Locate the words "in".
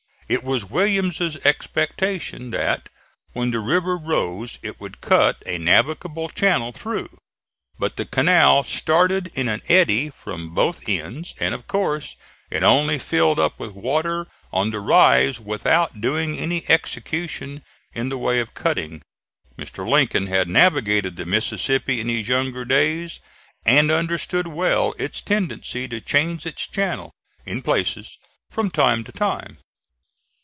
9.35-9.49, 17.91-18.07, 21.99-22.07, 27.45-27.61